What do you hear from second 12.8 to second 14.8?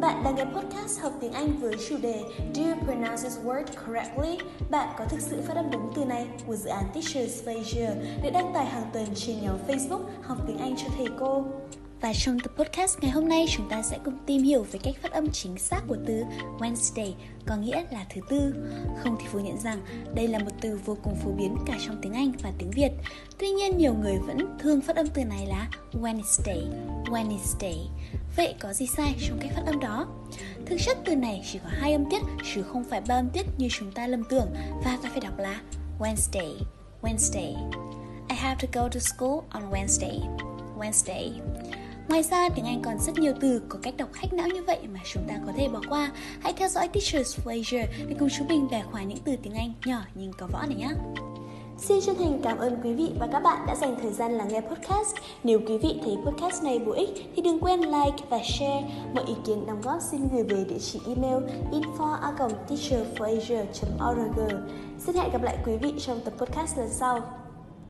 ngày hôm nay chúng ta sẽ cùng tìm hiểu về